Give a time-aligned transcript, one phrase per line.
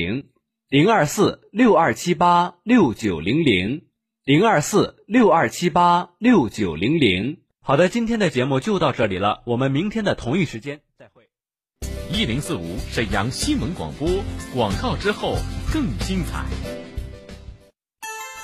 [0.00, 0.28] 零
[0.70, 3.82] 零二四六二七八六九零零
[4.24, 7.38] 零二四六二七八六九零零。
[7.60, 11.28] 好的，今天的节目就到这里了，我们明天的同一时间再会。
[12.10, 14.08] 一零四五沈阳新闻广播，
[14.54, 15.36] 广告之后
[15.72, 16.46] 更精彩。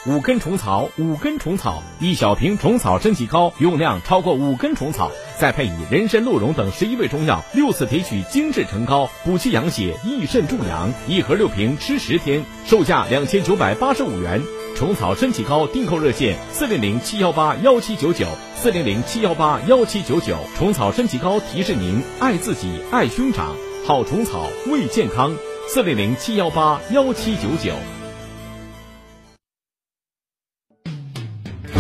[0.09, 10.93] 五根虫草，五根虫草，一小瓶虫草身体膏，用量超过五根虫草，再配以人参、鹿茸等十一味中药，六次提取精制成膏，补气养血，益肾助阳。
[11.09, 14.41] 一盒六瓶，吃十天，售价两千九百八十五元。
[14.77, 20.37] 虫草身体膏订购热线：四零零七幺八幺七九九，四零零七幺八幺七九九。
[20.57, 25.35] 虫草身体膏提示您爱自己，爱兄长，好虫草为健康。
[25.67, 27.73] 四零零七幺八幺七九九。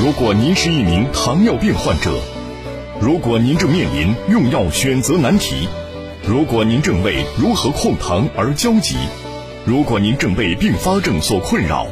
[0.06, 2.12] 如果您是一名糖尿病患者，
[3.01, 5.66] 如果您正面临用药选择难题，
[6.24, 8.95] 如果您正为如何控糖而焦急，
[9.65, 11.88] 如果您正被并发症所困扰，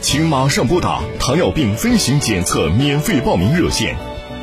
[0.00, 3.94] 请马上拨打糖尿病分型检测免费报名热线：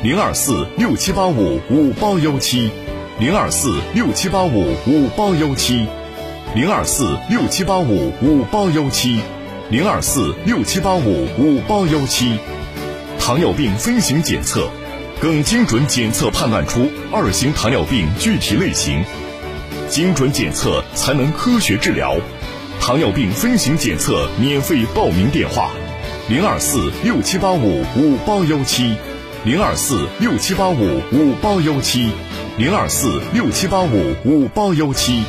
[0.02, 2.70] 零二四六七八五五八幺七，
[3.18, 5.86] 零二四六七八五五八幺七，
[6.54, 9.20] 零二四六七八五五八幺七，
[9.68, 12.38] 零二四六七八五五八幺七。
[13.20, 14.68] 糖尿病分型检测，
[15.20, 19.04] 更精准检测判断出二型糖尿病具体类型，
[19.88, 22.16] 精准检测才能科学治疗。
[22.80, 25.70] 糖尿病分型检测免费报名电话：
[26.28, 28.96] 零二四六七八五五八幺七，
[29.44, 32.08] 零二四六七八五五八幺七，
[32.56, 35.22] 零二四六七八五五八幺七。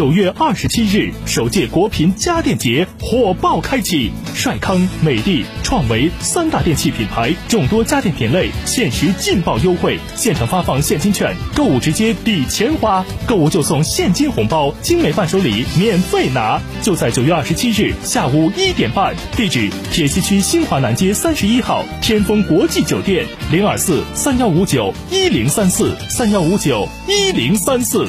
[0.00, 16.58] 九月二十七日，首届国品家电节火爆开启，帅康、美的、创维三大电器品牌众多家电品类限时劲爆优惠，现场发放现金券，购物直接抵钱花，购物就送现金红包，精美伴手礼免费拿。
[16.80, 28.08] 就在九月二十七日下午一点半，地址铁西区新华南街三十一号天丰国际酒店，零二四三幺五九一零三四三幺五九一零三四。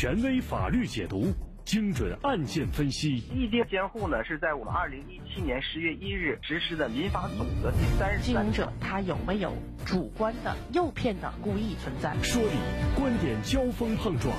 [0.00, 1.26] 权威法律解读，
[1.62, 3.16] 精准案件分析。
[3.34, 9.52] 意见监护呢，是在我们二零一七年十月一日实施的民法总则第三十经营者他有没有
[9.84, 12.16] 主观的诱骗的故意存在？
[12.22, 12.56] 说理，
[12.98, 14.34] 观点交锋碰撞，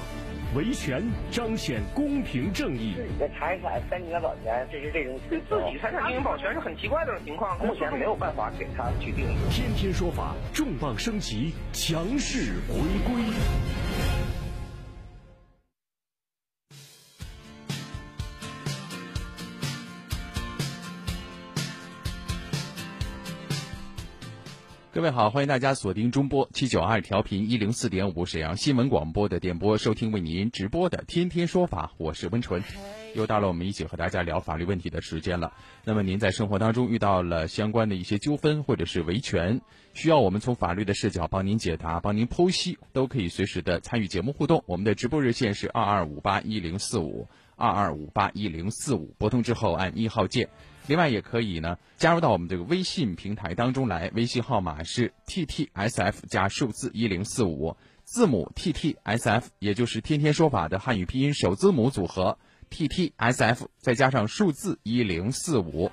[0.55, 2.95] 维权彰显公平正义。
[2.95, 9.37] 自己的财产三年保全，这是这种对自己财产进行保全是很奇怪的一种情况，目前没有办法给他去定义。
[9.51, 13.21] 天天说法，重磅升级，强势回归。
[24.93, 32.61] 各位好，欢迎大家锁定中波七九二调频一零四点五沈阳新闻广播的电波，收听为您直播的《天天说法》，我是温纯。
[33.15, 35.53] 又到了我们一起和大家聊法律问题的时间了。
[35.85, 39.61] 那么您在生活当中遇到了相关的一些纠纷或者是维权，
[39.93, 44.61] 需要我们从法律的视角帮您解答、帮您剖析，都可以随时的参与节目互动。
[44.65, 50.49] 我们的直播热线是二二五八一零四五二二五八一零四五，拨通之后按一号键。
[50.91, 62.37] 另外也可以呢，加入到我们这个微信平台当中来，微信号码是 T T S F 加数字一零四五，字母 T T S F，也就是天天说法的汉语拼音首字母组合
[62.69, 65.89] T T S F，再加上数字一零四五。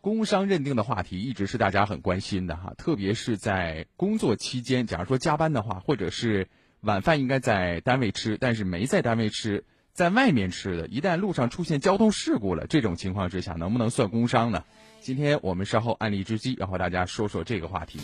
[0.00, 6.46] 工伤认定的话题一直是大家很关心的哈，特别是在工作期间，假如说加班的话，或者是
[6.82, 9.64] 晚饭应该在单位吃，但是没在单位吃。
[10.00, 14.64] 在外面吃的，一旦路上出现交通事故了，这种情况之下能不能算工伤呢？
[15.02, 18.00] 今天我们稍后案例之机要和大家说说这个话题。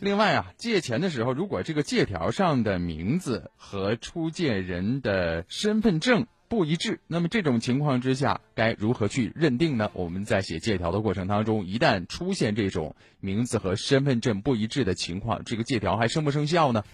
[0.00, 6.26] 另外啊，借钱的时候，如果这个借条上的名字和出借人的身份证。
[6.52, 9.90] 不一致，那么这种情况之下该如何去认定呢？
[9.94, 16.84] 我们在写借条的过程当中，一旦出现这种名字和身份证不一致的情况，这个借条还生不生效呢？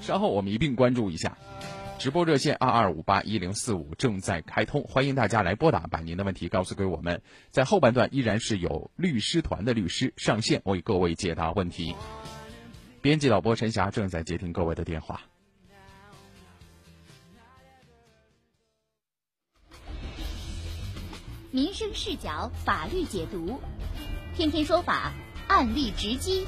[0.00, 1.36] 稍后我们一并关注一下。
[1.98, 7.20] 直播热线二二五八一零四五正在开通，欢迎大家来拨打，把您的问题告诉给我们。
[7.50, 11.96] 在后半段依然是有律师团的律师上线为各位解答问题。
[13.02, 15.22] 编辑导播陈霞正在接听各位的电话。
[21.52, 23.60] 民生视角，法律解读，
[24.36, 25.12] 天天说法，
[25.48, 26.46] 案例直击。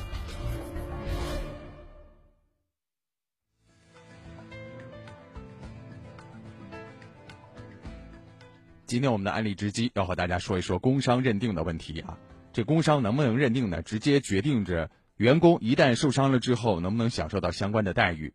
[8.87, 12.17] 今天我们的案例直击要和大家说一说工伤认定的问题啊。
[12.53, 13.83] 这工伤能不能认定呢？
[13.83, 18.33] 直接决定着员工一旦受伤了之后能不能享受到相关的待遇。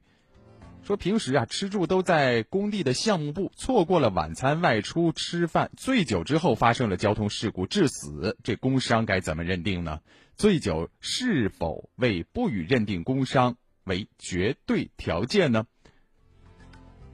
[0.87, 9.99] 说平时啊吃住都在工地的项目部，错过了晚餐外出吃饭，醉酒之后发生了交通事故致死，这工伤该怎么认定呢？
[10.37, 15.67] 醉酒是否为不予认定工伤为绝对条件呢？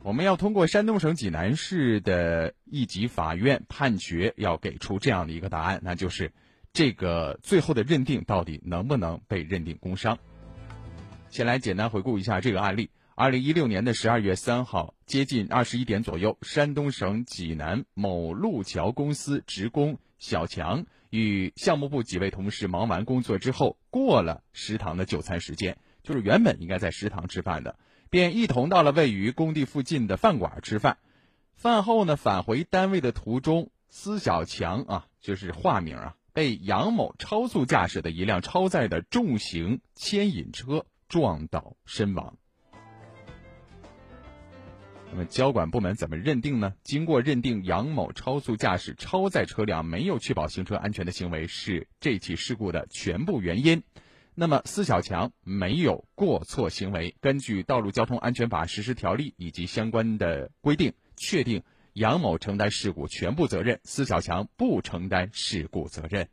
[0.04, 6.32] 我们要通过山东省济南市的一级法院判决，要给出这样的一个答案，那就是
[6.74, 10.20] 这个最后的认定到底能不能被认定工伤？
[11.32, 27.78] 先来简单回顾一下这个案例：二零一六年的十二月三号，接近二十一点左右，山东省济南某路桥公司职工小强与项目部几位同事忙完工作之后，过了食堂的就餐时间，就是原本应该在食堂吃饭的。
[28.10, 30.98] 便一同到了位于工地附近的饭馆吃饭。
[31.56, 42.38] 饭后呢，返回单位的途中，司小强啊，就是化名啊，被杨某超速驾驶的一辆超载的重型牵引车撞倒身亡。
[45.16, 46.74] 那么交管部门怎么认定呢？
[46.82, 53.84] 经过认定，杨某超速驾驶超载车辆没有确保行车安全的行为是这起事故的全部原因。
[54.34, 57.16] 那么，司小强没有过错行为。
[57.22, 61.62] 根据《道路交通安全法实施条例》以及相关的规定，确定
[61.94, 66.28] 杨某承担事故全部责任，司小强不承担事故责任。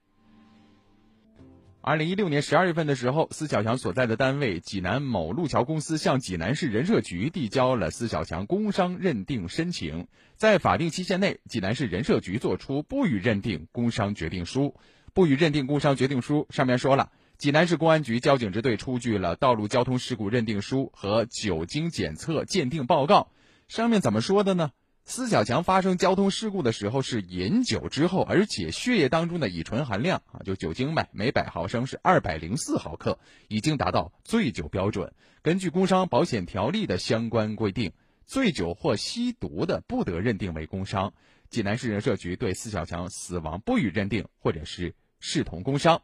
[1.83, 10.07] 二零一六年十二月份的时候，司小强所在的单位济南某路桥公司向济南市人社局递交了司小强工伤认定申请，
[10.37, 14.75] 在法定期限内，济南市人社局作出不予认定工伤决定书。
[15.15, 17.11] 不予认定工伤决定书上面说了。
[17.39, 23.33] 济南市公安局交警支队出具了道路交通事故认定书和酒精检测鉴定报告，
[23.69, 24.71] 上面怎么说的呢？
[25.05, 33.19] 司小强发生交通事故的时候是饮酒之后，而且血液当中的乙醇含量啊，就酒精呗，每百毫升是二百零四毫克，
[33.49, 35.13] 已经达到醉酒标准。
[35.43, 37.93] 根据工伤保险条例的相关规定，
[38.25, 41.13] 醉酒或吸毒的不得认定为工伤。
[41.49, 46.03] 济南市人社局对司小强死亡不予认定，或者是视同工伤。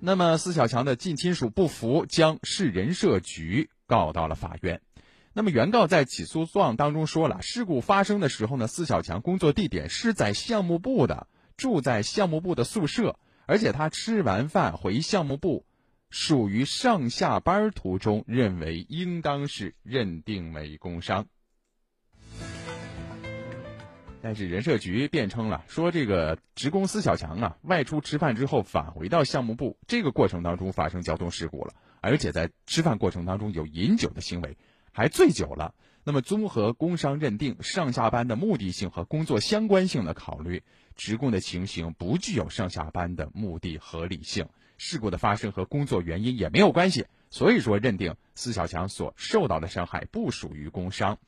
[0.00, 4.82] 那么，司小强的近亲属不服，将市人社局告到了法院。
[5.32, 13.16] 那么，原告在起诉状当中说了，事故发生的时候呢，司小强工作地点是在项目部的，住在项目部的宿舍，
[13.46, 15.64] 而且他吃完饭回项目部，
[16.10, 21.26] 属于上下班途中，认为应当是认定为工伤。
[24.22, 34.58] 但是人社局辩称了，说这个职工司小强啊，外出吃饭之后返回到项目部，这个过程当中发生交通事故了，而且在吃饭过程当中有饮酒的行为，
[34.92, 35.74] 还醉酒了。
[36.02, 40.62] 那么综合工伤认定、上下班的目的性和工作相关性的考虑，
[40.96, 51.18] 职工的情形不具有上下班的目的合理性，事故的发生和工作原因也没有关系，所以说认定司小强所受到的伤害不属于工伤。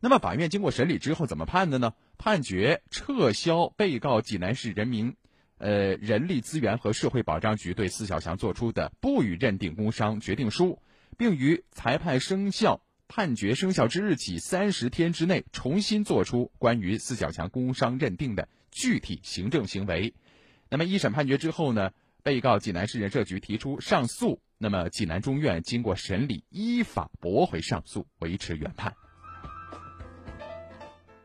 [0.00, 1.92] 那么法院经过审理之后怎么判的呢？
[2.16, 5.14] 判决撤销被告济南市人民，
[5.58, 10.80] 呃人力资源和社会保障局对司小强作出的不予认定工伤决定书，
[11.18, 12.80] 并于裁判生效、
[13.14, 20.14] 判决生效之日起三十天之内重新作出关于四小强工伤认定的具体行政行为。
[20.70, 21.90] 那么一审判决之后呢？
[22.22, 28.94] 被告济南市人社局提出上诉，那么济南中院经过审理依法驳回上诉，维持原判。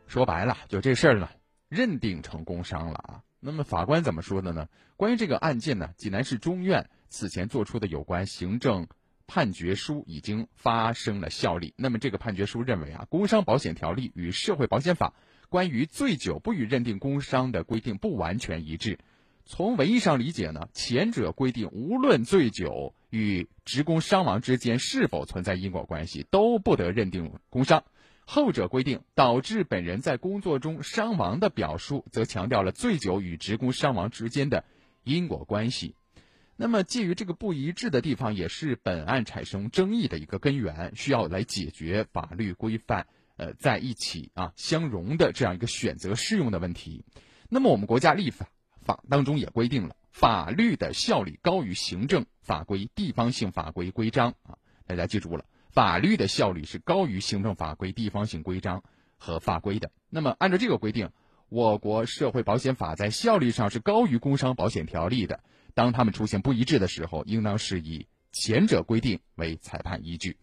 [0.08, 1.29] 说白了，就这事儿呢，
[1.70, 3.22] 认定成工伤了啊。
[3.39, 4.67] 那么法官怎么说的呢？
[4.98, 8.88] 关于这个案件呢，济南市中院此前作出的有关行政
[9.27, 11.74] 判决书已经发生了效力。
[11.77, 15.13] 那么这个判决书认为啊，工伤保险条例与社会保险法
[15.50, 18.98] 关于醉酒不予认定工伤的规定不完全一致。
[19.46, 27.84] 从文义上理解呢，前者规定无论醉酒与职工伤亡之间是否存在因果关系，都不得认定工伤。
[28.25, 34.65] 后者规定导致本人在工作中伤亡的表述，则强调了醉酒与职工伤亡之间的
[35.05, 35.96] 因果关系。
[36.60, 47.06] 那么，基于这个不一致的地方，也是本案产生争议的一个根源，需要来解决法律规范呃在一起啊相融的这样一个选择适用的问题。
[47.48, 48.48] 那么，我们国家立法
[48.82, 54.58] 法当中也规定了，法律的效力高于行政法规、地方性法规规章啊。
[54.88, 58.84] 大家记住了，法律的效力是高于行政法规、地方性规章
[59.18, 59.92] 和法规的。
[60.10, 61.12] 那么，按照这个规定，
[61.50, 65.39] 我国社会保险法在效力上是高于工伤保险条例的。
[65.74, 70.38] 当他们出现不一致的时候，应当是以前者规定为裁判依据。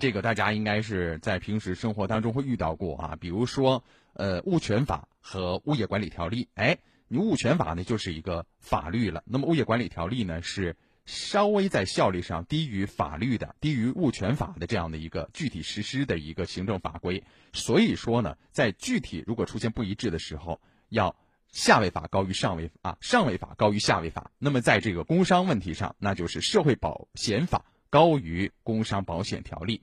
[0.00, 6.48] 这个大家应该是在平时生活当中会遇到过啊，比如说呃物权法和物业管理条例。
[6.54, 17.24] 哎，你物权法呢就是一个法律了，那么物业管理条例呢是稍微在效力上低于法律的、低于物权法的这样的一个具体实施的一个行政法规。
[17.52, 21.16] 所以说呢，在具体如果出现不一致的时候，要。
[21.54, 24.30] 下位法高于上位啊，上位法高于下位法。
[24.38, 29.82] 那么在这个工伤问题上，那就是社会保险法高于工伤保险条例。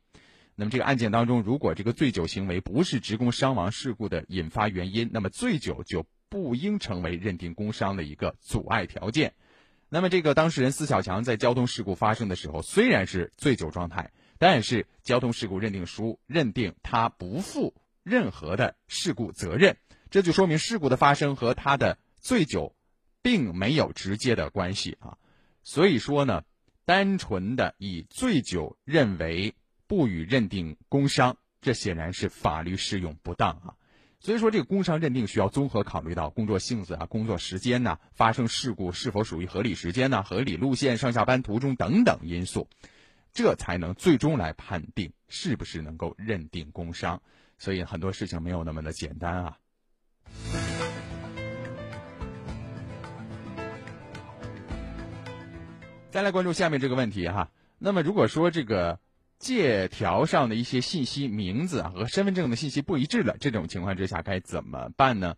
[0.55, 9.35] 那么这个案件当中，如果这个醉酒行为不是职工伤亡事故的引发原因，那么醉酒就不应成为认定工伤的一个阻碍条件。
[9.89, 19.77] 那么这个当事人司小强在交通事故发生的时候，虽然是醉酒状态，但是交通事故认定书认定他不负任何的事故责任。
[20.11, 22.75] 这就说明事故的发生和他的醉酒，
[23.21, 25.17] 并没有直接的关系啊，
[25.63, 26.43] 所以说呢，
[26.85, 29.55] 单纯的以醉酒认为
[29.87, 33.75] 不予认定工伤，这显然是法律适用不当啊。
[34.21, 42.67] 所以说这个工伤认定需要综合考虑到工作性质啊、工作时间呐、发生事故是否属于合理时间呐、合理路线、上下班途中等等因素，
[43.31, 47.21] 这才能最终来判定是不是能够认定工伤。
[47.57, 49.57] 所以很多事情没有那么的简单啊。
[56.11, 57.51] 再来关注下面这个问题哈。
[57.77, 58.99] 那么如果说这个
[59.39, 65.35] 借条上的一些信息、名字和身份证的信息不一致了，这种情况之下该怎么办呢？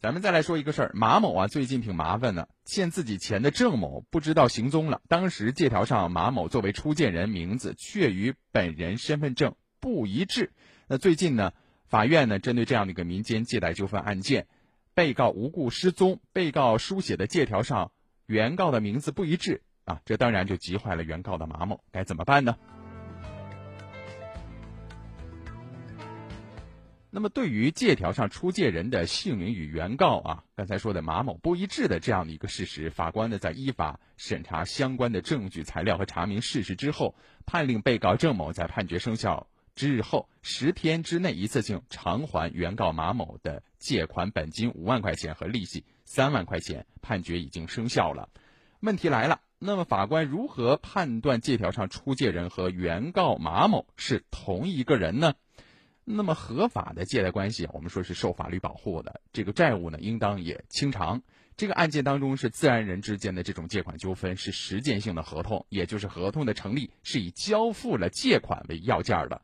[0.00, 5.00] 咱们再来说一个事儿，马某啊最近挺麻烦的，欠自己钱的郑某不知道行踪了。
[5.08, 10.52] 当时借条上马某作为出借人名字却与本人身份证不一致。
[10.86, 11.52] 那最近呢？
[11.88, 14.46] 法院呢，针对这样的一个民间借贷纠纷案件，
[14.92, 17.92] 被告无故失踪，被告书写的借条上
[18.26, 22.56] 原告的名字不一致啊，这当然就急坏了原告的马某，该怎么办呢？
[27.10, 37.14] 那么，对于借条上出借人的姓名与原告啊，刚才说的马某不一致的这样的一个事实，法官呢在依法审查相关的证据材料和查明事实之后，
[37.46, 39.46] 判令被告郑某在判决生效。
[39.74, 48.28] 之日后十天之内一次性偿还原告马某的借款本金五万块钱和利息三万块钱，判决已经生效了。
[48.80, 55.34] 问题来了，那么法官如何判断借条上出借人和原告马某是同一个人呢？
[56.10, 61.22] 那么合法的借贷关系，我们说是受法律保护的，这个债务呢，应当也清偿。
[61.54, 69.42] 这个案件当中是自然人之间的这种借款纠纷，是实践性的合同，也就是合同的成立是以交付了借款为要件的。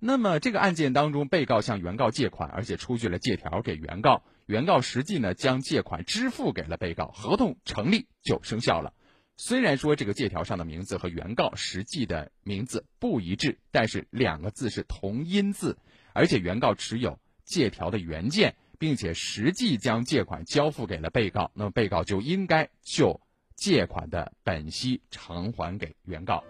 [0.00, 8.92] 那么这个案件当中，被告向原告借款，而且出具了借条给原告，原告实际呢将借款支付给了被告，合同成立就生效了。
[9.36, 15.78] 虽然说这个借条上的名字和原告实际的名字不一致，但是两个字是同音字，
[16.20, 23.22] 而且原告持有借条的原件，并且实际将借款交付给了被告，那么被告就应该就
[23.54, 26.44] 借款的本息偿还给原告。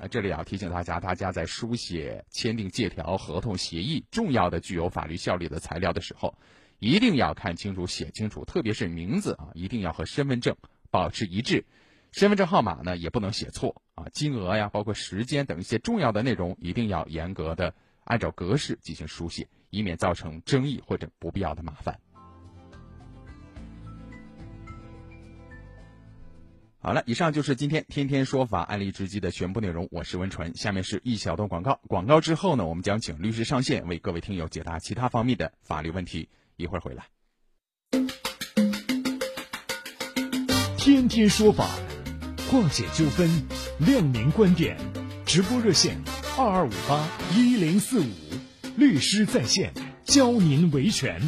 [0.00, 6.32] 啊，这里要提醒大家，大家在书写、签订借条、合同、协议重要的具有法律效力的材料的时候，
[6.78, 10.56] 一定要看清楚、写清楚，特别是名字啊，一定要和身份证
[10.88, 11.64] 保持一致，
[12.12, 21.98] 身份证号码呢也不能写错啊，金额呀，包括时间等一些重要的内容，一定要严格的按照格式进行书写，以免造成争议或者不必要的麻烦。
[26.78, 29.86] 好了，以上就是今天天天说法案例直击的全部内容。
[29.92, 31.80] 我是温纯，下面是一小段广告。
[31.86, 36.28] 广告之后呢，我们将请律师上线为各位听友解答其他方面的法律问题。
[36.56, 37.06] 一会儿回来。
[40.76, 41.68] 天天说法，
[42.50, 43.30] 化解纠纷，
[43.78, 44.76] 亮明观点。
[45.24, 45.96] 直播热线：
[46.38, 48.04] 二二五八一零四五，
[48.78, 49.70] 律师在线
[50.02, 51.20] 教您维权。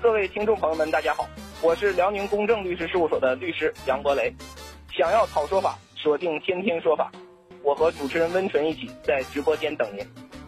[0.00, 1.28] 各位听众朋友们，大家好，
[1.60, 4.34] 我是辽宁公正律师事务所的律师杨博雷。
[4.96, 7.12] 想要讨说法，锁定天天说法，
[7.62, 10.06] 我和主持人温纯一起在直播间等您。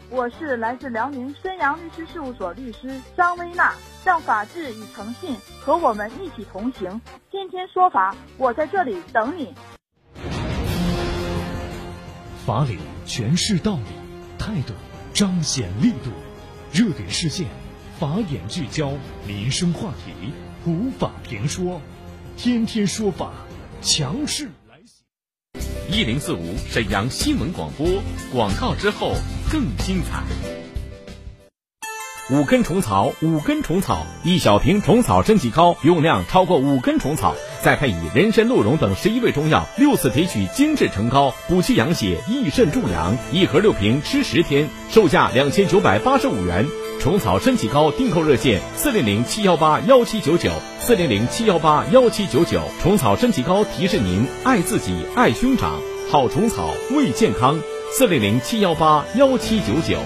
[0.08, 3.74] 我是来自辽宁申阳律师事务所律师张薇娜，
[4.06, 6.98] 让法治与诚信和我们一起同行。
[7.30, 9.54] 天天说法，我在这里等你。
[12.44, 13.82] 法理诠释道理，
[14.36, 14.74] 态度
[15.14, 16.10] 彰显力度，
[16.72, 17.46] 热点事件，
[18.00, 18.94] 法眼聚焦，
[19.24, 20.32] 民生话题，
[20.64, 21.80] 普法评说，
[22.36, 23.32] 天天说法，
[23.80, 25.96] 强势来袭。
[25.96, 27.86] 一零四五沈阳新闻广播
[28.32, 29.14] 广告之后
[29.48, 30.24] 更精彩。
[32.32, 43.14] 五根虫草，五根虫草，一小瓶虫草参几膏，用量超过五根虫草，再配以人参、鹿茸等十一味中药，六次提取精制成膏，补气养血，益肾助阳。
[43.32, 46.66] 一盒六瓶，吃十天，售价两千九百八十五元。
[46.98, 52.62] 虫草参几膏订购热线：四零零七幺八幺七九九，四零零七幺八幺七九九。
[52.80, 55.78] 虫草参几膏提示您爱自己，爱兄长，
[56.10, 57.60] 好虫草为健康。
[57.90, 59.98] 四零零七幺八幺七九九。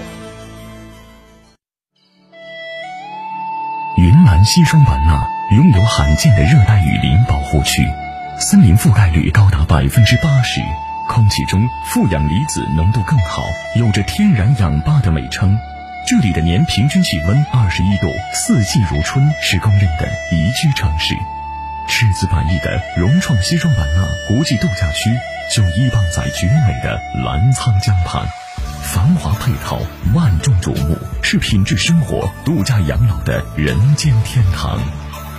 [4.27, 7.89] 南西双版纳拥有罕见的热带雨林保护区，
[8.37, 10.59] 森林覆盖率高达百分之八十，
[11.07, 13.45] 空气中负氧离子浓度更好，
[13.77, 15.57] 有着“天然氧吧”的美称。
[16.05, 21.15] 这里的年平均气温二十一度，四季如春，是公认的宜居城市。
[21.87, 25.09] 赤子百亿的融创西双版纳国际度假区
[25.55, 28.27] 就依傍在绝美的澜沧江畔。
[28.83, 29.79] 繁华配套，
[30.13, 34.79] 万众瞩目，是品质生活、度假养老的人间天堂。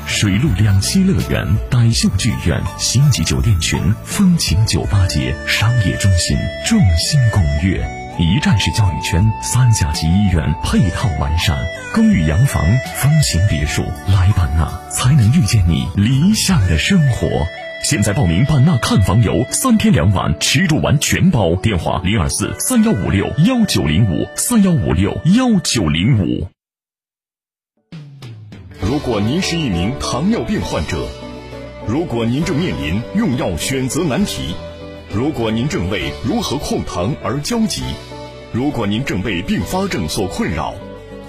[0.07, 7.87] 水陆两栖乐园、傣秀剧院、星级酒店群、风情酒吧街、商业中心，众星拱月，
[8.19, 11.57] 一站式教育圈，三甲级医院，配套完善，
[11.95, 12.65] 公寓洋房、
[12.97, 17.47] 风情别墅，来版纳才能遇见你理想的生活。
[17.89, 21.55] 现在报名版纳看房游，三天两晚，吃住玩全包。
[21.55, 26.47] 电话零二四三幺五六幺九零五三幺五六幺九零五。
[28.79, 30.99] 如果您是一名糖尿病患者，
[31.87, 34.55] 如果您正面临用药选择难题，
[35.11, 37.81] 如果您正为如何控糖而焦急，
[38.53, 40.75] 如果您正被并发症所困扰，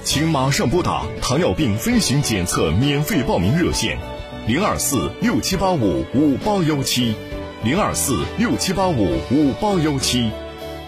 [0.04, 3.98] 请马上拨打糖尿病飞行检测免费报名热线。
[4.50, 7.14] 零二四六七八五五八幺七，
[7.64, 10.32] 零二四六七八五五八幺七，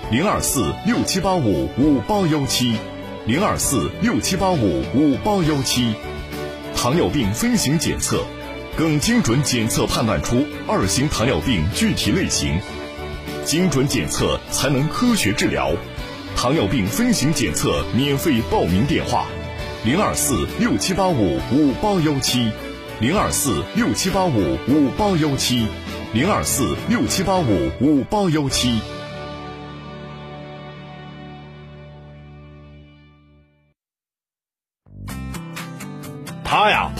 [0.09, 2.73] 零二四六七八五五八幺七，
[3.27, 5.93] 零二四六七八五五八幺七。
[6.75, 8.25] 糖尿病分型检测，
[8.75, 12.59] 更精准检测判断出二型糖尿病具体类型，
[13.45, 15.71] 精准检测才能科学治疗。
[16.35, 19.27] 糖尿病分型检测免费报名电话：
[19.85, 22.49] 零二四六七八五五八幺七。
[23.01, 25.65] 零二四六七八五五八幺七，
[26.13, 28.79] 零二四六七八五五八幺七。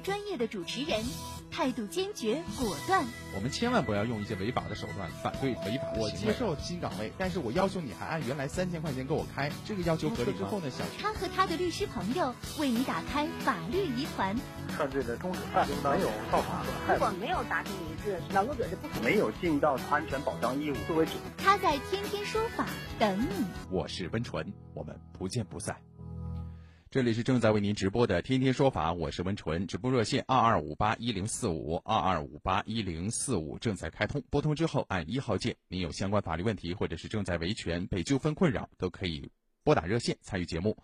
[0.00, 1.04] 专业的主持人，
[1.50, 3.04] 态度坚决果断。
[3.34, 14.36] 我们千万不要用一些违法的手段反对违法的我接受新岗位，但是我要求你还按原来三千块钱给我开，这个要求合理之后呢，小他和他的律师朋友为你打开法律疑团。
[14.68, 21.12] 犯罪的终止犯没有造成损害，如果没有达成一致，劳动者是不可没有尽到安全保障义务作为主。
[21.36, 22.66] 他在天天说法
[22.98, 23.44] 等你。
[23.70, 25.76] 我是温纯，我们不见不散。
[26.90, 35.56] 这里是正在为您直播的《天天说法》，我是温纯，直播热线二二五八一零四五二二五八一零四五正在开通，拨通之后按一号键。
[35.68, 39.30] 您有相关法律问题或者是正在维权被纠纷困扰，都可以
[39.62, 40.76] 拨打热线参与节目。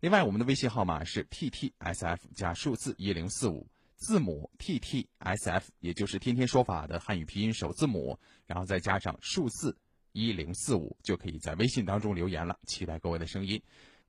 [0.00, 9.76] 另外，我们的微信号码是 t t s f 加数字一零四五，字母 t t s f，也就是天天说法的汉语拼音首字母，然后再加上数字
[10.12, 12.58] 一零四五，就可以在微信当中留言了。
[12.66, 13.62] 期待各位的声音。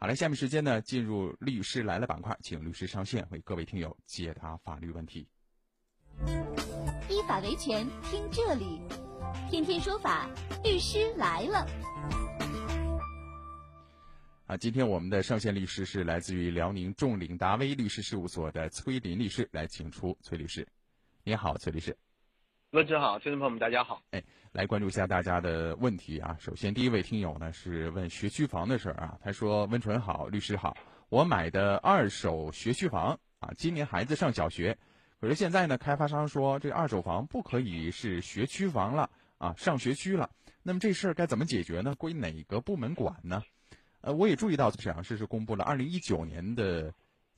[0.04, 5.26] 好了，下面时间呢，进入律师来了板块，请律师上线为各位听友解答法律问题。
[7.08, 8.82] 依法维权，听这里，
[9.50, 10.30] 天天说法，
[10.62, 11.66] 律师来了。
[14.48, 20.68] 啊，今天我们的上线律师是来自于辽宁众领达威律师事务所的崔林律师，来请出崔律师。
[21.24, 21.98] 你好，崔律师。
[22.74, 24.02] 温晨好，听众朋友们大家好。
[24.10, 26.36] 哎，来关注一下大家的问题啊。
[26.40, 29.16] 首先，第一位听友呢是问学区房的事儿啊。
[29.22, 30.76] 他说：“温纯好，律师好，
[31.10, 34.76] 我买的二手学区房啊，今年孩子上小学，
[35.22, 39.08] 可是现在呢，开发商说这二手房不可以是学区房了
[39.38, 40.32] 啊，上学区了。
[40.64, 41.94] 那么这事儿该怎么解决呢？
[41.94, 43.44] 归哪个部门管呢？
[44.02, 46.92] 呃，我也注意到沈阳市是公布了二零一九年的。”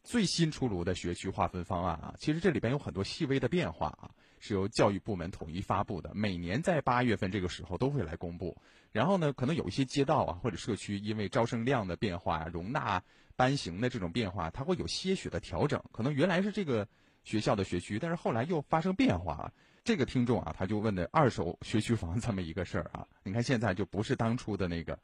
[0.08, 4.12] 最新出炉的学区划分方案啊，其实这里边有很多细微的变化啊，
[4.46, 6.12] 是由教育部门统一发布的。
[6.14, 8.56] 每年在八月份这个时候都会来公布。
[8.92, 13.02] 然后呢，可能有一些街道啊或者社区，因为招生量的变化、容纳
[13.36, 15.84] 班型的这种变化，它会有些许的调整。
[15.92, 16.88] 可能原来是这个
[17.24, 19.52] 学校的学区，但是后来又发生变化。
[19.84, 24.98] 这个听众啊，他就问的二手学区房这么一个事儿啊，你看现在就不是当初的那个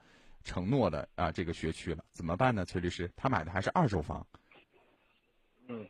[0.44, 2.64] 承诺的啊这个学区了，怎么办呢？
[2.66, 4.26] 崔律师，他买的还是二手房。
[5.68, 5.88] 嗯，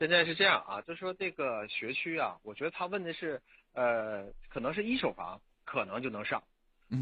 [0.00, 3.38] 现在是这样啊，就说这个学区啊，我觉得他问的是，
[3.74, 6.42] 呃，可能是一手房，可能就能上。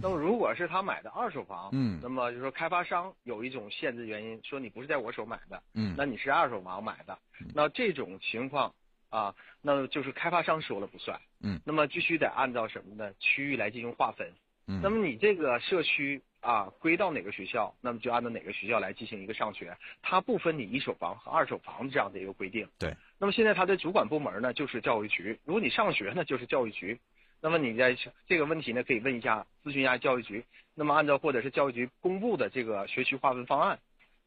[0.02, 7.16] 那么如果是他买的二手房，嗯，那么就说开发商有一种限制原因，说你不是在我手买的，嗯，那你是二手房买的，
[7.54, 8.74] 那这种情况
[9.10, 9.32] 啊，
[9.62, 13.12] 那就是开发商说了不算，嗯，那么必须得按照什么呢？
[13.20, 14.28] 区域来进行划分，
[14.66, 16.20] 嗯，那么你这个社区。
[16.40, 22.68] 啊，归到哪个学校，那么就按照哪个学校来进行一个上学，它不分你一手房和二手房这样的一个规定。
[22.78, 22.94] 对。
[23.18, 25.38] 那么现在它的主管部门呢，就是教育局。
[25.44, 26.98] 如果你上学呢，就是教育局。
[27.40, 27.96] 那么你在
[28.26, 30.44] 这个问题呢，可以问一下咨询一下教育局。
[30.74, 33.78] 那么按照或者是教育局公布的这个学区划分方案，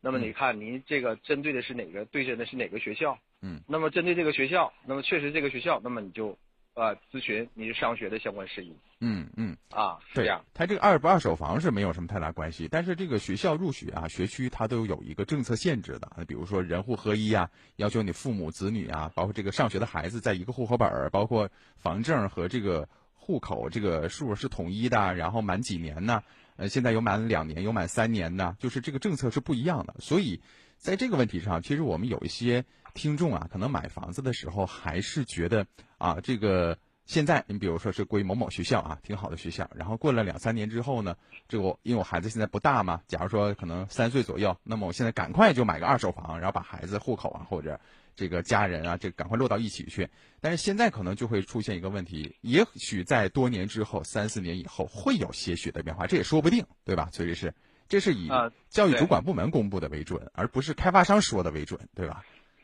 [0.01, 3.17] 那么你看您这个针对的是哪个对阵的是哪个学校？
[3.41, 3.61] 嗯。
[3.67, 6.37] 那么针对这个学校，那么确实这个学校，那么你就。
[6.73, 8.73] 呃，咨询你上学的相关事宜。
[9.01, 10.41] 嗯嗯啊，这样。
[10.53, 16.09] 他这个二不二手房是没有什么太大关系，但是这个学校入学啊，学区它都有一个政策限制的。
[16.25, 26.23] 比如说人户合一啊，要求你父母子女啊，包括这个上学的孩子在一个户口本儿，包括房证和这个户口这个数是统一的，然后满几年呢？
[26.55, 29.95] 呃，现在有满两年，有满三年呢，就是这个政策是不一样的。
[29.99, 30.39] 所以
[30.77, 32.63] 在这个问题上，其实我们有一些。
[32.93, 35.65] 听众啊，可能买房子的时候还是觉得
[35.97, 39.69] 啊，这个现在你比如说是归某某学校啊，挺好的学校。
[39.75, 41.15] 然后过了两三年之后呢，
[41.47, 47.79] 这个因为我孩子现在不大嘛，假如说可能三岁左右，那么我现在赶快就买个二手房，然后把孩子户口啊或者
[48.15, 50.09] 这个家人啊，这赶快落到一起去。
[50.39, 57.09] 但是现在可能就会出现一个问题，也许在多年之后，三四年以后会有些许的变化，这也说不定，对吧？
[57.11, 57.53] 崔律师，
[57.87, 58.29] 这是以
[58.69, 62.23] 教育主管部门公布的为准，而不是开发商说的为准，对吧？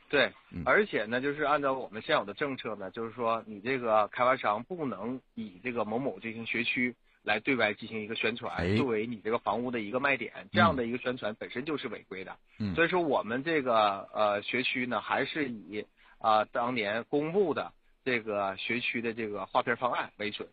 [0.10, 0.32] 对，
[0.64, 12.38] 而且呢，就是按照我们现有的政策呢，就是说你这个开发商不能以这个某某进行学区来对外进行一个宣传，作为你这个房屋的一个卖点，这样的一个宣传本身就是违规的。
[12.58, 15.86] 嗯，所以说我们这个呃学区呢，还是以
[16.20, 17.74] 啊当年公布的
[18.06, 20.48] 这个学区的这个划片方案为准。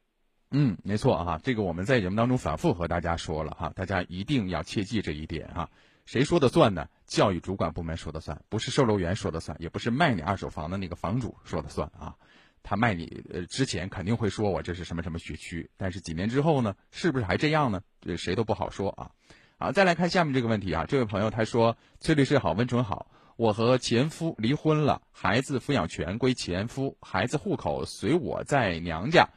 [0.50, 5.70] 嗯，没错哈，这个我们在节目当中反复和大家说了哈，大家一定要切记这一点哈。
[6.04, 6.88] 谁说的算呢？
[7.06, 12.14] 教育主管部门说的算，不是售楼员说的算，也不是卖你二手房的那个房主说的算啊。
[12.62, 17.82] 他卖你呃之前肯定会说我这是什么什么学区，但是几年之后呢，是不是还这样呢？
[18.00, 19.10] 这谁都不好说啊。
[19.58, 29.28] 好，再来看下面这个问题啊，这位朋友他说：“崔律师好，温纯好，我和前夫离婚了，孩子抚养权归前夫，孩子户口随我在娘家。”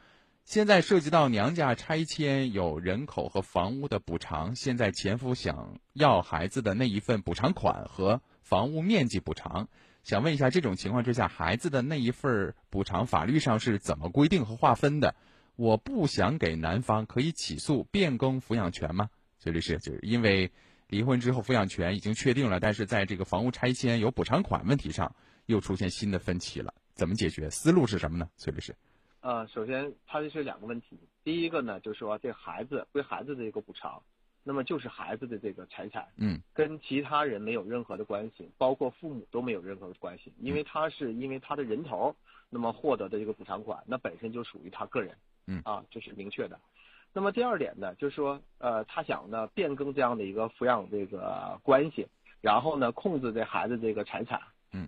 [0.48, 9.68] 现在涉及到娘家拆迁有人口和房屋的补偿，现在前夫想要孩子的那一份补偿款和房屋面积补偿，
[10.04, 15.14] 想问一下，这种情况之下，孩子的那一份补偿法律上是怎么规定和划分的？
[15.56, 19.10] 我不想给男方可以起诉变更抚养权吗？
[19.38, 20.50] 崔律师，就是因为
[20.86, 27.50] 离婚之后抚养权已经确定了，但是在这个房屋拆迁有补偿款问题上又出现新的分歧了，怎么解决？
[27.50, 28.30] 思路是什么呢？
[28.38, 28.74] 崔律师。
[29.20, 30.98] 呃，首先，它这是两个问题。
[31.24, 34.00] 第一个呢，就是说这孩子归孩子的一个补偿，
[34.44, 42.14] 那么就是孩子的这个财产，嗯，跟其他人没有任何的关系，包括父母都没有任何的关系，因为他是因为他的人头，
[42.48, 46.58] 那么获得的这个补偿款，那本身就属于他个人，嗯，啊，这是明确的。
[47.12, 52.06] 那么第二点呢，就是说，呃，他想呢变更这样的一个抚养这个关系，
[52.40, 54.40] 然后呢控制这孩子这个财产。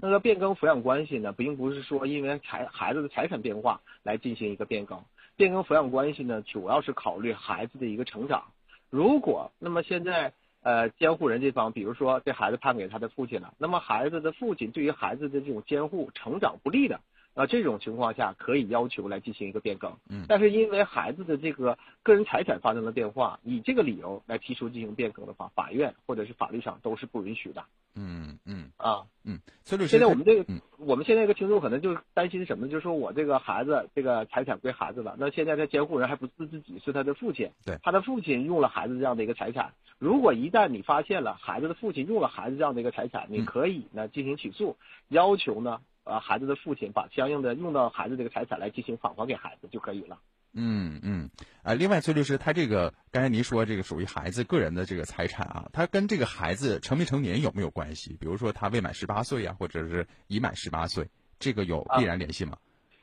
[0.03, 5.03] 那个变更抚养关系呢，并不是说因为财孩子的财产变化来进行一个变更，
[5.37, 8.45] 变更抚养关系呢，主要是考虑孩子的一个成长。
[8.91, 17.01] 如果那么现在呃监护人这方，比如说这孩子判给他的父亲了，那么孩子的父亲对于孩子的这种监护成长不利的，
[17.35, 19.93] 啊，这种情况下可以要求来进行一个变更。
[20.09, 27.65] 嗯，但是因为孩子的这个个人财产发生了变化，以这个理由来提出进行变更的话，法院或者是法律上都是不允许的。
[27.97, 32.69] 嗯嗯啊嗯，崔律师，现在我们这个、嗯、我们现在一个听众可能就担心什么？
[32.69, 37.51] 就是说我这个孩子这个财产归孩子了，那现在他监护人还不是自己，是他的父亲。
[37.65, 44.77] 对，他的父亲用了孩子这样的一个财产，如果一旦你发现了孩子的父亲用了孩子这样的一个财产，你可以呢进行起诉，
[45.09, 50.19] 要求呢呃孩子的父亲把相应的用到孩子这个财产来进行返还给孩子就可以了。
[50.53, 51.31] 嗯嗯，
[51.63, 58.17] 啊，另外，崔律师，他这个刚才您说这个属于孩子个人的这个财产啊，他跟这个孩子成没成年有没有关系？
[58.19, 62.57] 比如说他未满十八岁啊，或者是已满十八岁，这个有必然联系吗？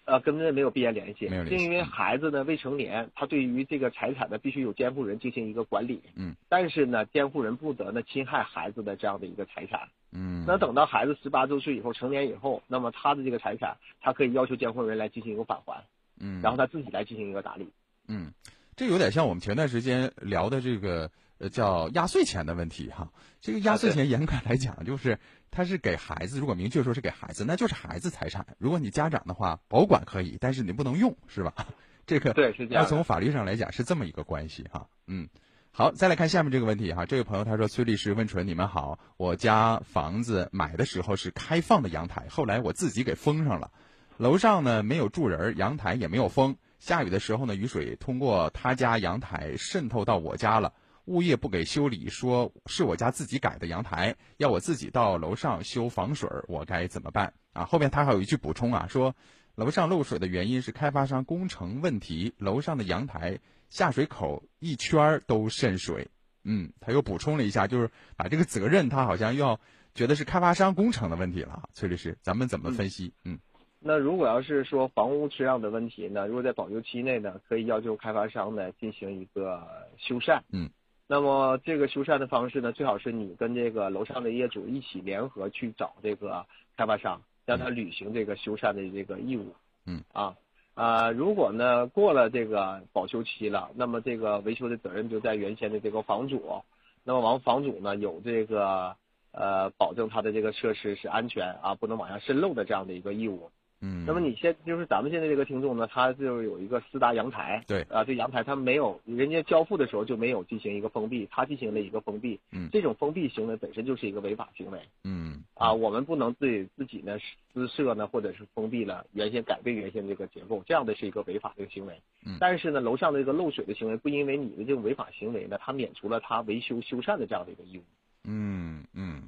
[0.07, 1.65] 呃，跟这没有必然联系，没有联系。
[1.65, 6.01] 因为孩子呢未成年，他对于这个财产呢必须有监护人进行一个管理。
[6.15, 6.33] 嗯。
[6.47, 9.81] 但是呢，监护人不得呢侵害孩子的这样的一个财产。
[10.13, 10.45] 嗯。
[10.47, 15.83] 那等到孩子十八周岁以后成年以后，那么他的这个财产，他可以要求监护人来进行一个返还。
[16.21, 16.41] 嗯。
[16.41, 17.67] 然后他自己来进行一个打理。
[18.07, 18.31] 嗯，
[18.77, 23.11] 这有点像我们前段时间聊的这个呃叫压岁钱的问题哈。
[23.41, 25.19] 这个压岁钱严格来讲，就是
[25.51, 28.45] 它是给孩子，如果明确说是给孩子，那就是孩子财产。
[28.57, 31.53] 如果你家长的话，保管可以，但是你不能用，是吧？
[32.07, 32.83] 这个对是这样。
[32.83, 34.87] 要从法律上来讲是这么一个关系哈。
[35.07, 35.27] 嗯，
[35.71, 37.05] 好，再来看下面这个问题哈。
[37.05, 43.71] 这位朋友他说：“崔律师、温纯，你们好，我家房子买的时候是开放的阳台，后来我自己给封上了，
[44.17, 50.73] 楼上呢没有住人，阳台也没有封。”下雨的时候呢，雨水通过他家阳台渗透到我家了。
[51.07, 57.65] 物业不给修理，说是我家自己改的阳台，要我自己到楼上修防水，我该怎么办啊？
[57.65, 59.15] 后面他还有一句补充啊，说
[59.55, 63.39] 楼上漏水的原因是开发商工程问题，楼上的阳台
[63.69, 66.07] 下水口一圈都渗水。
[66.43, 69.59] 嗯，他又补充了一下，就是把这个责任他好像要
[69.95, 71.69] 觉得是开发商工程的问题了。
[71.73, 73.13] 崔律师，咱们怎么分析？
[73.25, 73.39] 嗯。
[73.79, 79.67] 那如果要是说房屋质量的问题呢，如果在保修期内呢，可以要求开发商呢进行一个
[79.97, 80.41] 修缮。
[80.51, 80.69] 嗯。
[81.07, 89.55] 那么这个修缮的方式呢，最好是你跟这个楼上的业主一起联合去找这个开发商，让他履行这个修缮的这个义务。
[89.85, 90.03] 嗯。
[90.13, 90.35] 啊
[90.73, 96.61] 啊，如果呢过了这个保修期了，那么这个维修的责任就在原先的这个房主。
[97.03, 98.95] 那么王房主呢有这个
[99.31, 103.49] 呃保证他的这个设施是安全啊，不能往下渗漏的这样的一个义务。
[103.79, 107.81] 嗯，那么你现就是咱们现在这个听众呢，他就是有一个私搭阳台，对。
[107.89, 117.19] 啊，这阳台他没有，人家交付的时候就没有进行一个封闭，他进行了一个封闭，嗯，这种封闭行为本身就是一个违法行为，嗯，啊，我们不能自己自己呢
[117.53, 127.83] 私设呢，或者是封闭了原先改变原先这个结构，这样的是一个违法的行为，嗯，但是呢，楼上的这个漏水的行为不因为你的这种违法行为呢，他免除了他维修修缮的这样的一个义务，
[128.23, 129.21] 嗯嗯。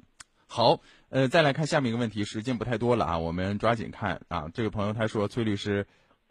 [0.52, 4.50] 好，呃，再来看下面一个问题，时间不太多了啊，我们抓紧看啊。
[4.52, 5.86] 这位朋友他说，崔律师，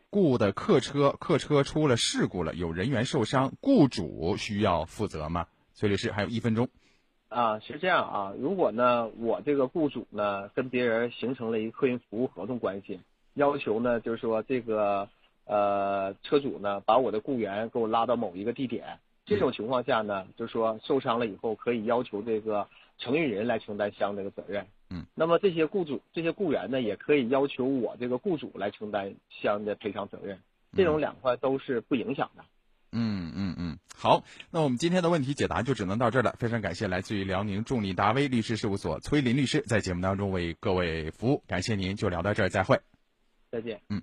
[0.10, 5.48] 雇的客车客车出了事故了，有人员受伤，雇主需要负责吗？
[5.74, 6.68] 崔律师还有一分钟。
[7.30, 13.00] 啊，是这样啊，如果呢，我这个雇主呢跟别人形成了一个客运服务合同关系，
[13.36, 15.08] 要求呢就是说这个
[15.46, 22.68] 呃车主呢把我的雇员给我拉到某一个地点，这种情况下呢，就是说受伤了以后可以要求这个。
[23.00, 30.38] 承运人来承担相应这个责任，嗯，那么这些雇主、这些雇员呢，也可以要求我这个雇主来承担相应的赔偿责任，
[30.76, 32.44] 这种两块都是不影响的。
[32.92, 36.36] 嗯嗯嗯，好，那我们今天的问题解答就只能到这儿了。
[36.40, 42.80] 非常感谢来自于辽宁众利达威律师事务所崔林律师在节目当中为各位服务，感谢您，就聊到这儿，再会。
[43.52, 43.80] 再见。
[43.90, 44.02] 嗯。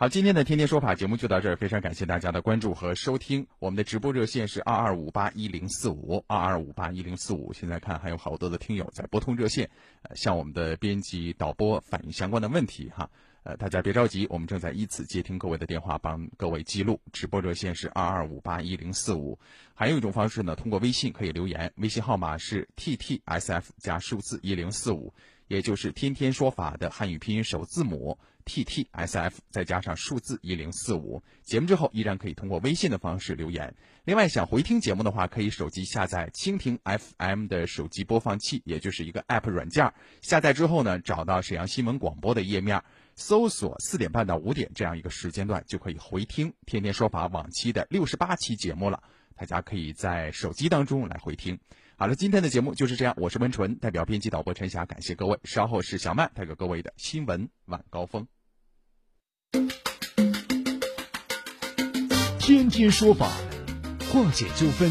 [0.00, 3.44] 好，今天的天天说法节目就到这儿，非常感谢大家的关注和收听。
[3.58, 7.52] 我们的直播热线是二二五八一零四五二二五八一零四五。
[7.52, 9.68] 现在看还有好多的听友在拨通热线，
[10.02, 13.10] 呃，向我们的编辑导播反映相关的问题哈。
[13.42, 17.00] 呃，大家别着急，我们正在依次接听各位的电话，帮各位记录。
[17.12, 19.36] 直播热线是二二五八一零四五。
[19.74, 25.12] 还有一种方式呢，通过微信可以留言，微信号码是 t t s f 加数字一零四五，
[25.48, 28.16] 也就是天天说法的汉语拼音首字母。
[28.48, 33.72] T T S F 再加上数字一零四五，节目之后依然可以通过微信的方式留言。
[34.04, 39.92] 另外，想回听节目的话，可以手机下载蜻蜓 FM 的手机播放器，也就是一个 App 软件。
[40.22, 42.82] 下载之后呢，找到沈阳新闻广播的页面，
[43.14, 49.02] 搜索四点半到五点这样一个时间段，就可以回听《天天说法》往期的六十八期节目了。
[49.36, 51.58] 大家可以在手机当中来回听。
[51.96, 55.36] 好了，今天的节目就是这样，我是温纯，代表编辑导播陈霞，感谢各位。
[55.42, 58.26] 稍后是小曼带给各位的新闻晚高峰。
[62.38, 63.26] 天天说法，
[64.10, 64.90] 化解纠纷，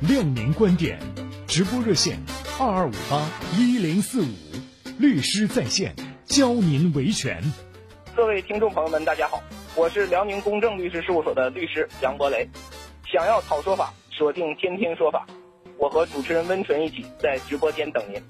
[0.00, 0.98] 亮明观点。
[1.46, 2.18] 直播热线：
[2.60, 4.28] 二二五八一零四五，
[4.98, 5.94] 律师在线
[6.26, 7.42] 教您维权。
[8.14, 9.42] 各位听众朋友们，大家好，
[9.74, 12.46] 我是辽宁公正律师事务所的律师杨博雷。
[13.10, 15.26] 想要讨说法，锁定天天说法，
[15.78, 18.22] 我和主持人温纯一起在直播间等您。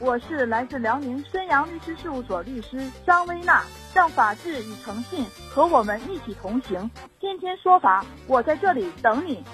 [0.00, 3.62] 我是来自辽宁申阳律师事务所律师张薇娜，
[3.94, 6.90] 让法治与诚信和我们一起同行。
[7.20, 9.44] 天天说法，我在这里等你。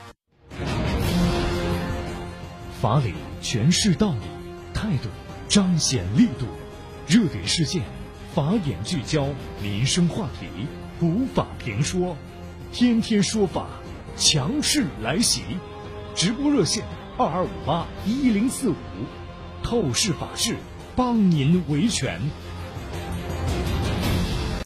[2.81, 4.27] 法理诠释道理，
[4.73, 5.11] 态度
[5.47, 6.47] 彰显力度，
[7.07, 7.83] 热点事件，
[8.35, 9.27] 法眼聚焦，
[9.63, 10.67] 民生话题，
[10.99, 12.17] 普法评说，
[12.73, 13.67] 天天说法，
[14.17, 15.43] 强势来袭。
[16.15, 16.83] 直播热线
[17.19, 18.75] 二二五八一零四五。
[19.63, 20.57] 透视法治，
[20.97, 22.21] 帮您维权。